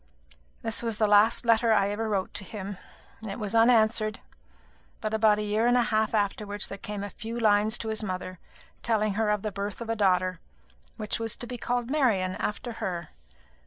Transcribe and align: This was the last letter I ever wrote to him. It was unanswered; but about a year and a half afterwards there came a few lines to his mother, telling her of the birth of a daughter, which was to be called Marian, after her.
This 0.63 0.81
was 0.81 0.97
the 0.97 1.05
last 1.07 1.45
letter 1.45 1.71
I 1.73 1.89
ever 1.91 2.09
wrote 2.09 2.33
to 2.33 2.43
him. 2.43 2.79
It 3.21 3.37
was 3.37 3.53
unanswered; 3.53 4.19
but 4.99 5.13
about 5.13 5.37
a 5.37 5.43
year 5.43 5.67
and 5.67 5.77
a 5.77 5.83
half 5.83 6.15
afterwards 6.15 6.69
there 6.69 6.79
came 6.79 7.03
a 7.03 7.11
few 7.11 7.39
lines 7.39 7.77
to 7.77 7.89
his 7.89 8.03
mother, 8.03 8.39
telling 8.81 9.13
her 9.13 9.29
of 9.29 9.43
the 9.43 9.51
birth 9.51 9.79
of 9.79 9.91
a 9.91 9.95
daughter, 9.95 10.39
which 10.97 11.19
was 11.19 11.35
to 11.35 11.45
be 11.45 11.59
called 11.59 11.91
Marian, 11.91 12.35
after 12.37 12.71
her. 12.81 13.09